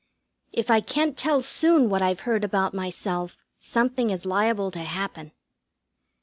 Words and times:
If 0.51 0.71
I 0.71 0.79
can't 0.79 1.15
tell 1.15 1.43
soon 1.43 1.87
what 1.87 2.01
I've 2.01 2.21
heard 2.21 2.43
about 2.43 2.73
myself 2.73 3.45
something 3.59 4.09
is 4.09 4.25
liable 4.25 4.71
to 4.71 4.79
happen. 4.79 5.31